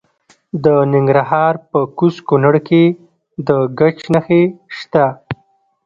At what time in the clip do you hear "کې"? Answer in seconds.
2.67-2.83